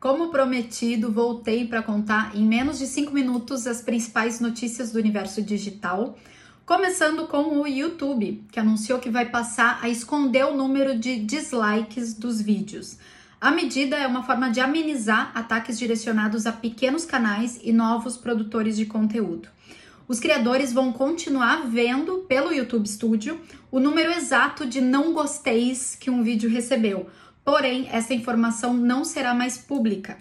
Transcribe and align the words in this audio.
Como 0.00 0.30
prometido, 0.30 1.12
voltei 1.12 1.66
para 1.66 1.82
contar 1.82 2.34
em 2.34 2.42
menos 2.46 2.78
de 2.78 2.86
5 2.86 3.12
minutos 3.12 3.66
as 3.66 3.82
principais 3.82 4.40
notícias 4.40 4.90
do 4.90 4.98
universo 4.98 5.42
digital, 5.42 6.16
começando 6.64 7.26
com 7.26 7.60
o 7.60 7.66
YouTube, 7.66 8.42
que 8.50 8.58
anunciou 8.58 8.98
que 8.98 9.10
vai 9.10 9.28
passar 9.28 9.78
a 9.82 9.90
esconder 9.90 10.46
o 10.46 10.56
número 10.56 10.98
de 10.98 11.18
dislikes 11.18 12.14
dos 12.14 12.40
vídeos. 12.40 12.96
A 13.38 13.50
medida 13.50 13.94
é 13.94 14.06
uma 14.06 14.22
forma 14.22 14.48
de 14.48 14.58
amenizar 14.58 15.32
ataques 15.34 15.78
direcionados 15.78 16.46
a 16.46 16.52
pequenos 16.52 17.04
canais 17.04 17.60
e 17.62 17.70
novos 17.70 18.16
produtores 18.16 18.78
de 18.78 18.86
conteúdo. 18.86 19.50
Os 20.08 20.18
criadores 20.18 20.72
vão 20.72 20.92
continuar 20.92 21.66
vendo 21.68 22.24
pelo 22.26 22.54
YouTube 22.54 22.88
Studio 22.88 23.38
o 23.70 23.78
número 23.78 24.10
exato 24.10 24.64
de 24.64 24.80
não 24.80 25.12
gosteis 25.12 25.94
que 25.94 26.10
um 26.10 26.22
vídeo 26.22 26.48
recebeu 26.48 27.06
Porém, 27.50 27.88
essa 27.90 28.14
informação 28.14 28.72
não 28.72 29.04
será 29.04 29.34
mais 29.34 29.58
pública. 29.58 30.18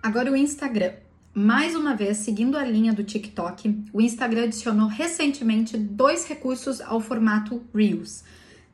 Agora 0.00 0.30
o 0.30 0.36
Instagram. 0.36 0.92
Mais 1.34 1.74
uma 1.74 1.96
vez, 1.96 2.18
seguindo 2.18 2.56
a 2.56 2.64
linha 2.64 2.92
do 2.92 3.02
TikTok, 3.02 3.86
o 3.92 4.00
Instagram 4.00 4.44
adicionou 4.44 4.86
recentemente 4.86 5.76
dois 5.76 6.24
recursos 6.24 6.80
ao 6.80 7.00
formato 7.00 7.60
Reels: 7.74 8.22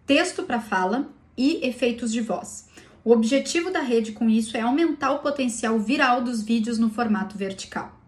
texto 0.07 0.43
para 0.43 0.61
fala 0.61 1.09
e 1.39 1.67
efeitos 1.67 2.13
de 2.13 2.21
voz. 2.21 2.69
O 3.03 3.13
objetivo 3.13 3.71
da 3.71 3.81
rede 3.81 4.13
com 4.13 4.29
isso 4.29 4.55
é 4.55 4.61
aumentar 4.61 5.13
o 5.13 5.21
potencial 5.21 5.79
viral 5.79 6.23
dos 6.23 6.43
vídeos 6.43 6.79
no 6.79 6.91
formato 6.91 7.39
vertical. 7.39 7.99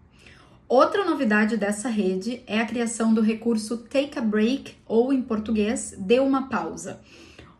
Outra 0.69 1.03
novidade 1.03 1.57
dessa 1.57 1.89
rede 1.89 2.43
é 2.45 2.61
a 2.61 2.65
criação 2.67 3.11
do 3.11 3.21
recurso 3.21 3.77
Take 3.77 4.19
a 4.19 4.21
Break, 4.21 4.75
ou 4.85 5.11
em 5.11 5.19
português, 5.19 5.95
dê 5.97 6.19
uma 6.19 6.47
pausa 6.47 7.01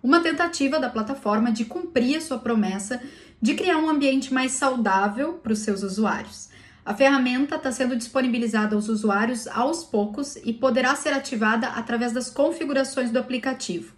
uma 0.04 0.22
tentativa 0.22 0.80
da 0.80 0.90
plataforma 0.90 1.52
de 1.52 1.66
cumprir 1.66 2.18
a 2.18 2.22
sua 2.22 2.40
promessa 2.40 3.02
de 3.42 3.54
criar 3.54 3.78
um 3.78 3.90
ambiente 3.90 4.34
mais 4.34 4.54
saudável 4.54 5.34
para 5.34 5.54
os 5.54 5.60
seus 5.60 5.84
usuários. 5.84 6.50
A 6.84 6.94
ferramenta 6.96 7.56
está 7.56 7.72
sendo 7.72 7.96
disponibilizada 7.96 8.76
aos 8.76 8.90
usuários 8.90 9.48
aos 9.48 9.84
poucos 9.84 10.36
e 10.38 10.52
poderá 10.52 10.96
ser 10.96 11.14
ativada 11.14 11.68
através 11.68 12.12
das 12.12 12.30
configurações 12.30 13.12
do 13.12 13.20
aplicativo. 13.20 13.94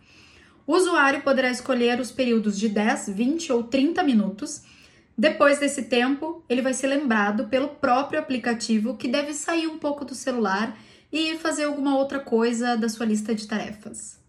O 0.68 0.76
usuário 0.76 1.22
poderá 1.22 1.50
escolher 1.50 2.00
os 2.00 2.12
períodos 2.12 2.58
de 2.60 2.68
10, 2.70 3.10
20 3.10 3.52
ou 3.54 3.64
30 3.64 4.04
minutos. 4.04 4.64
Depois 5.18 5.60
desse 5.60 5.84
tempo, 5.84 6.44
ele 6.50 6.62
vai 6.62 6.74
ser 6.74 6.88
lembrado 6.88 7.48
pelo 7.48 7.70
próprio 7.70 8.20
aplicativo 8.20 8.98
que 8.98 9.08
deve 9.08 9.34
sair 9.34 9.68
um 9.68 9.78
pouco 9.78 10.04
do 10.04 10.16
celular 10.16 10.78
e 11.12 11.38
fazer 11.38 11.66
alguma 11.66 11.98
outra 11.98 12.20
coisa 12.20 12.76
da 12.76 12.90
sua 12.90 13.06
lista 13.06 13.36
de 13.36 13.48
tarefas 13.48 14.23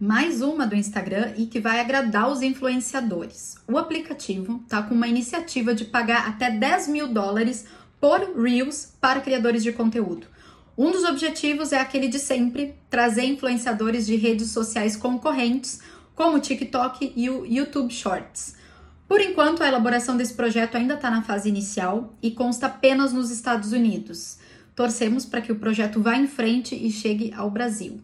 mais 0.00 0.40
uma 0.40 0.66
do 0.66 0.74
Instagram 0.74 1.34
e 1.36 1.44
que 1.44 1.60
vai 1.60 1.78
agradar 1.78 2.32
os 2.32 2.40
influenciadores. 2.40 3.56
O 3.68 3.76
aplicativo 3.76 4.62
está 4.64 4.82
com 4.82 4.94
uma 4.94 5.06
iniciativa 5.06 5.74
de 5.74 5.84
pagar 5.84 6.26
até 6.26 6.50
10 6.50 6.88
mil 6.88 7.08
dólares 7.08 7.66
por 8.00 8.18
Reels 8.34 8.94
para 8.98 9.20
criadores 9.20 9.62
de 9.62 9.72
conteúdo. 9.72 10.26
Um 10.78 10.90
dos 10.90 11.04
objetivos 11.04 11.70
é 11.70 11.78
aquele 11.78 12.08
de 12.08 12.18
sempre: 12.18 12.74
trazer 12.88 13.24
influenciadores 13.24 14.06
de 14.06 14.16
redes 14.16 14.52
sociais 14.52 14.96
concorrentes, 14.96 15.80
como 16.14 16.38
o 16.38 16.40
TikTok 16.40 17.12
e 17.14 17.28
o 17.28 17.44
YouTube 17.44 17.92
Shorts. 17.92 18.54
Por 19.06 19.20
enquanto, 19.20 19.62
a 19.62 19.68
elaboração 19.68 20.16
desse 20.16 20.32
projeto 20.32 20.76
ainda 20.76 20.94
está 20.94 21.10
na 21.10 21.22
fase 21.22 21.50
inicial 21.50 22.14
e 22.22 22.30
consta 22.30 22.68
apenas 22.68 23.12
nos 23.12 23.30
Estados 23.30 23.72
Unidos. 23.72 24.38
Torcemos 24.74 25.26
para 25.26 25.42
que 25.42 25.52
o 25.52 25.56
projeto 25.56 26.00
vá 26.00 26.16
em 26.16 26.26
frente 26.26 26.74
e 26.74 26.90
chegue 26.90 27.34
ao 27.34 27.50
Brasil. 27.50 28.00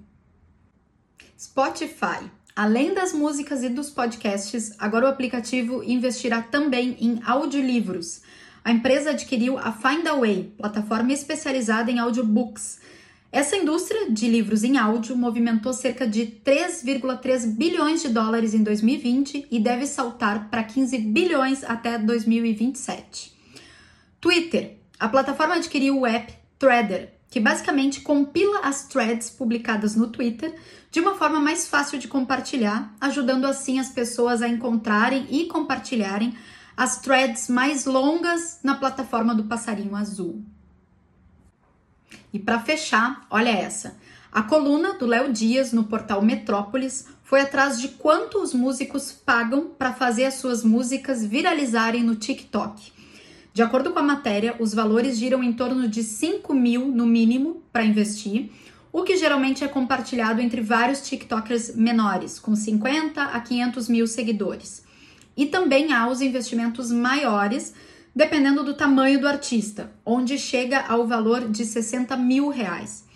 Spotify. 1.39 2.31
Além 2.55 2.95
das 2.95 3.13
músicas 3.13 3.63
e 3.63 3.69
dos 3.69 3.91
podcasts, 3.91 4.73
agora 4.79 5.07
o 5.07 5.09
aplicativo 5.09 5.83
investirá 5.85 6.41
também 6.41 6.97
em 7.01 7.21
audiolivros. 7.25 8.23
A 8.65 8.73
empresa 8.73 9.11
adquiriu 9.11 9.59
a 9.59 9.71
Findaway, 9.71 10.53
plataforma 10.57 11.13
especializada 11.13 11.91
em 11.91 11.99
audiobooks. 11.99 12.81
Essa 13.31 13.57
indústria 13.57 14.11
de 14.11 14.27
livros 14.27 14.65
em 14.65 14.79
áudio 14.79 15.17
movimentou 15.17 15.73
cerca 15.73 16.07
de 16.07 16.27
3,3 16.45 17.47
bilhões 17.55 18.01
de 18.01 18.09
dólares 18.09 18.55
em 18.55 18.63
2020 18.63 19.49
e 19.51 19.61
deve 19.61 19.87
saltar 19.87 20.49
para 20.49 20.65
15 20.65 20.97
bilhões 20.99 21.63
até 21.63 21.99
2027. 21.99 23.37
Twitter. 24.21 24.79
A 24.99 25.09
plataforma 25.09 25.57
adquiriu 25.57 26.01
o 26.01 26.07
app 26.07 26.33
Threader, 26.59 27.16
que 27.31 27.41
basicamente 27.41 28.01
compila 28.01 28.61
as 28.61 28.87
threads 28.89 29.31
publicadas 29.31 29.95
no 29.95 30.09
Twitter 30.09 30.55
de 30.91 31.01
uma 31.01 31.15
forma 31.15 31.41
mais 31.41 31.69
fácil 31.69 31.99
de 31.99 32.09
compartilhar, 32.09 32.95
ajudando 33.01 33.45
assim 33.47 33.79
as 33.79 33.91
pessoas 33.91 34.43
a 34.43 34.49
encontrarem 34.49 35.27
e 35.31 35.47
compartilharem 35.47 36.35
as 36.77 36.99
threads 36.99 37.49
mais 37.49 37.85
longas 37.85 38.61
na 38.63 38.75
plataforma 38.75 39.35
do 39.35 39.45
Passarinho 39.45 39.97
Azul. 39.97 40.45
E 42.33 42.39
para 42.39 42.61
fechar, 42.61 43.27
olha 43.31 43.51
essa. 43.51 43.97
A 44.31 44.43
coluna 44.43 44.95
do 44.95 45.07
Léo 45.07 45.33
Dias 45.33 45.73
no 45.73 45.85
portal 45.85 46.21
Metrópolis 46.21 47.07
foi 47.23 47.41
atrás 47.41 47.81
de 47.81 47.89
quanto 47.89 48.41
os 48.41 48.53
músicos 48.53 49.11
pagam 49.11 49.71
para 49.79 49.93
fazer 49.93 50.27
as 50.27 50.35
suas 50.35 50.63
músicas 50.63 51.25
viralizarem 51.25 52.03
no 52.03 52.15
TikTok. 52.15 52.93
De 53.57 53.63
acordo 53.63 53.91
com 53.91 53.99
a 53.99 54.03
matéria, 54.03 54.55
os 54.59 54.75
valores 54.75 55.17
giram 55.17 55.43
em 55.43 55.51
torno 55.51 55.89
de 55.89 56.03
5 56.03 56.53
mil 56.53 56.89
no 56.89 57.07
mínimo 57.07 57.63
para 57.73 57.87
investir, 57.87 58.51
o 58.93 59.03
que 59.03 59.17
geralmente 59.17 59.65
é 59.65 59.67
compartilhado 59.67 60.43
entre 60.43 60.61
vários 60.61 61.01
TikTokers 61.01 61.75
menores, 61.75 62.39
com 62.39 62.55
50 62.55 63.23
a 63.23 63.41
500 63.41 63.89
mil 63.89 64.07
seguidores. 64.07 64.85
E 65.35 65.47
também 65.47 65.95
há 65.95 66.07
os 66.07 66.21
investimentos 66.21 66.93
maiores, 66.93 67.73
dependendo 68.15 68.63
do 68.63 68.75
tamanho 68.75 69.19
do 69.19 69.27
artista, 69.27 69.91
onde 70.05 70.37
chega 70.37 70.81
ao 70.81 71.07
valor 71.07 71.49
de 71.49 71.65
60 71.65 72.15
mil 72.15 72.51
reais. 72.51 73.07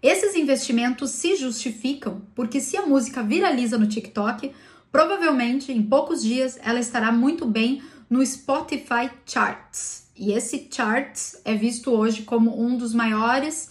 Esses 0.00 0.36
investimentos 0.36 1.10
se 1.10 1.34
justificam 1.34 2.22
porque 2.36 2.60
se 2.60 2.76
a 2.76 2.86
música 2.86 3.20
viraliza 3.20 3.76
no 3.76 3.88
TikTok, 3.88 4.52
provavelmente 4.92 5.72
em 5.72 5.82
poucos 5.82 6.22
dias 6.22 6.56
ela 6.62 6.78
estará 6.78 7.10
muito 7.10 7.44
bem 7.44 7.82
no 8.12 8.24
Spotify 8.26 9.10
Charts. 9.24 10.08
E 10.14 10.32
esse 10.32 10.68
charts 10.70 11.40
é 11.46 11.54
visto 11.54 11.90
hoje 11.90 12.24
como 12.24 12.62
um 12.62 12.76
dos 12.76 12.92
maiores 12.92 13.70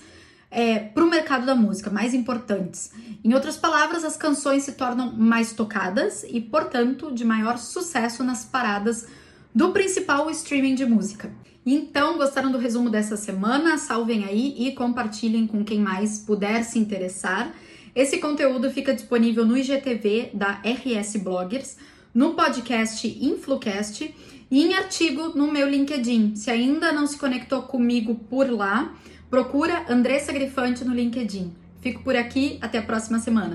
é, 0.50 0.79
para 0.79 1.03
o 1.03 1.07
mercado 1.07 1.46
da 1.46 1.53
música, 1.53 1.91
mais 1.91 2.16
importantes. 2.16 2.90
Em 3.24 3.35
outras 3.35 3.56
palavras, 3.56 4.03
as 4.03 4.18
canções 4.18 4.63
se 4.63 4.72
tornam 4.72 5.12
mais 5.16 5.53
tocadas 5.53 6.25
e, 6.28 6.41
portanto, 6.41 7.12
de 7.12 7.24
maior 7.24 7.59
sucesso 7.59 8.24
nas 8.24 8.44
paradas 8.44 9.06
do 9.53 9.72
principal 9.72 10.28
streaming 10.31 10.74
de 10.74 10.88
música. 10.88 11.31
Então, 11.63 12.18
gostaram 12.18 12.51
do 12.51 12.57
resumo 12.57 12.90
dessa 12.90 13.16
semana? 13.16 13.78
Salvem 13.78 14.25
aí 14.25 14.56
e 14.57 14.72
compartilhem 14.74 15.46
com 15.46 15.63
quem 15.63 15.80
mais 15.80 16.18
puder 16.18 16.63
se 16.63 16.80
interessar. 16.80 17.53
Esse 17.94 18.18
conteúdo 18.18 18.72
fica 18.72 18.91
disponível 18.91 19.46
no 19.46 19.56
IGTV 19.56 20.31
da 20.34 20.59
RS 20.63 21.18
Bloggers 21.18 21.78
no 22.14 22.34
podcast 22.34 23.08
Influcast 23.08 24.14
e 24.50 24.64
em 24.64 24.74
artigo 24.74 25.30
no 25.30 25.52
meu 25.52 25.68
LinkedIn. 25.68 26.36
Se 26.36 26.52
ainda 26.52 26.92
não 26.92 27.08
se 27.08 27.18
conectou 27.18 27.64
comigo 27.64 28.16
por 28.30 28.50
lá, 28.50 28.94
procura 29.30 29.86
Andressa 29.90 30.34
Grifante 30.34 30.84
no 30.84 30.94
LinkedIn. 30.94 31.54
Fico 31.80 32.04
por 32.04 32.16
aqui, 32.16 32.60
até 32.62 32.78
a 32.78 32.84
próxima 32.84 33.20
semana. 33.20 33.50